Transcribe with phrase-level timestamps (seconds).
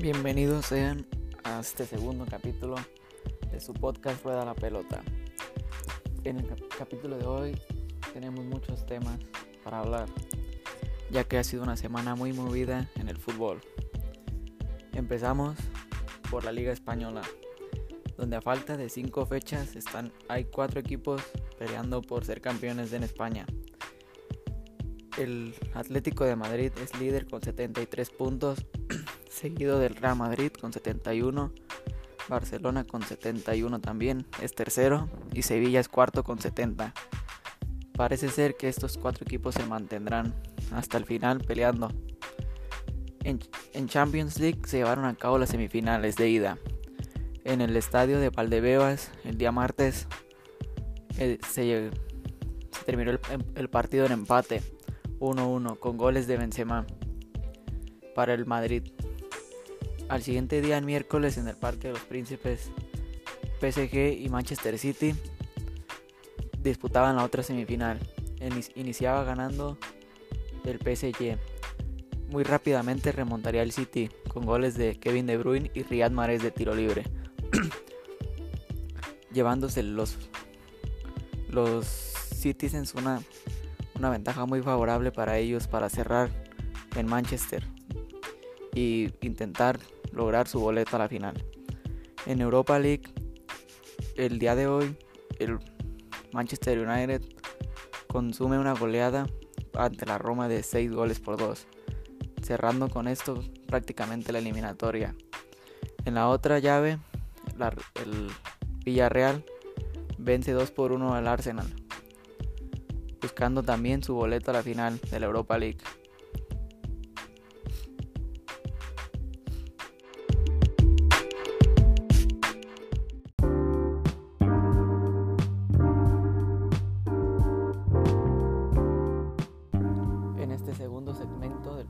[0.00, 1.04] Bienvenidos sean
[1.42, 2.76] a este segundo capítulo
[3.50, 5.02] de su podcast Rueda la Pelota.
[6.22, 6.46] En el
[6.78, 7.60] capítulo de hoy
[8.12, 9.18] tenemos muchos temas
[9.64, 10.08] para hablar,
[11.10, 13.60] ya que ha sido una semana muy movida en el fútbol.
[14.92, 15.56] Empezamos
[16.30, 17.22] por la Liga Española,
[18.16, 21.22] donde a falta de cinco fechas están, hay cuatro equipos
[21.58, 23.46] peleando por ser campeones en España.
[25.16, 28.64] El Atlético de Madrid es líder con 73 puntos
[29.30, 31.52] seguido del Real Madrid con 71,
[32.28, 36.92] Barcelona con 71 también es tercero y Sevilla es cuarto con 70.
[37.94, 40.34] Parece ser que estos cuatro equipos se mantendrán
[40.72, 41.90] hasta el final peleando.
[43.24, 43.40] En,
[43.88, 46.58] Champions League se llevaron a cabo las semifinales de ida.
[47.44, 50.06] En el estadio de Valdebebas el día martes
[51.18, 51.90] eh, se,
[52.84, 53.20] terminó el,
[53.54, 54.62] el partido en empate
[55.20, 56.86] 1-1 con goles de Benzema
[58.14, 58.84] para el Madrid.
[60.08, 62.70] Al siguiente día, el miércoles, en el Parque de los Príncipes,
[63.60, 65.14] PSG y Manchester City
[66.62, 67.98] disputaban la otra semifinal.
[68.74, 69.76] Iniciaba ganando
[70.64, 71.36] el PSG.
[72.30, 76.50] Muy rápidamente remontaría el City con goles de Kevin De Bruyne y Riyad Mahrez de
[76.50, 77.04] tiro libre,
[79.32, 80.16] llevándose los
[81.48, 83.22] los Citizens una
[83.94, 86.30] una ventaja muy favorable para ellos para cerrar
[86.96, 87.64] en Manchester
[88.74, 89.80] y intentar
[90.18, 91.42] lograr su boleto a la final.
[92.26, 93.04] En Europa League,
[94.16, 94.98] el día de hoy,
[95.38, 95.58] el
[96.32, 97.22] Manchester United
[98.08, 99.26] consume una goleada
[99.74, 101.66] ante la Roma de 6 goles por 2,
[102.42, 105.14] cerrando con esto prácticamente la eliminatoria.
[106.04, 106.98] En la otra llave,
[107.94, 108.28] el
[108.84, 109.44] Villarreal
[110.18, 111.72] vence 2 por 1 al Arsenal,
[113.22, 115.78] buscando también su boleto a la final de la Europa League.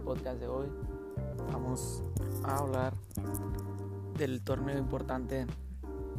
[0.05, 0.69] Podcast de hoy
[1.53, 2.05] vamos
[2.45, 2.95] a hablar
[4.17, 5.47] del torneo importante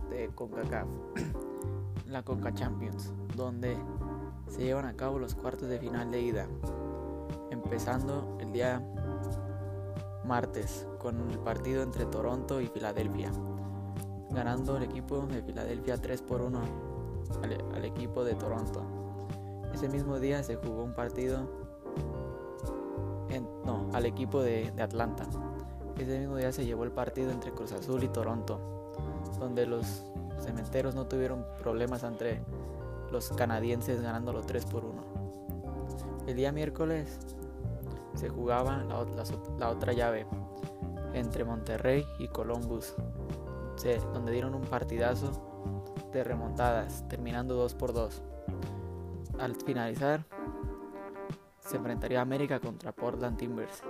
[0.09, 0.87] de CONCACAF,
[2.07, 3.77] la CONCA Champions, donde
[4.49, 6.47] se llevan a cabo los cuartos de final de ida,
[7.49, 8.83] empezando el día
[10.25, 13.31] martes con el partido entre Toronto y Filadelfia,
[14.31, 16.59] ganando el equipo de Filadelfia 3 por 1
[17.41, 18.83] al, al equipo de Toronto.
[19.73, 21.68] Ese mismo día se jugó un partido
[23.39, 25.25] no, al equipo de, Atlanta.
[25.97, 28.93] Ese mismo día se llevó el partido entre Cruz Azul y Toronto,
[29.39, 30.03] donde los
[30.39, 32.41] cementeros no tuvieron problemas entre
[33.11, 35.01] los canadienses ganándolo 3 por 1.
[36.27, 37.19] El día miércoles
[38.15, 38.83] se jugaba
[39.57, 40.25] la, otra llave
[41.13, 42.93] entre Monterrey y Columbus,
[44.13, 45.31] donde dieron un partidazo
[46.11, 48.21] de remontadas, terminando 2 por 2.
[49.39, 50.25] Al finalizar,
[51.69, 53.83] se enfrentaría América contra Portland Timbers,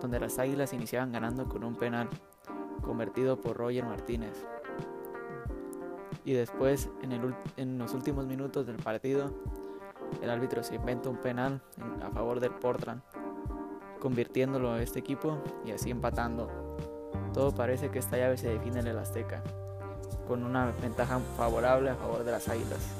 [0.00, 2.08] donde las Águilas iniciaban ganando con un penal
[2.80, 4.46] convertido por Roger Martínez.
[6.24, 9.34] Y después, en, los últimos minutos del partido,
[10.22, 11.60] el árbitro se inventa un penal
[12.02, 13.02] a favor del Portland,
[13.98, 16.48] convirtiéndolo a este equipo y así empatando.
[17.34, 19.42] Todo parece que esta llave se define en el Azteca,
[20.28, 22.94] con una ventaja favorable a favor de las Águilas.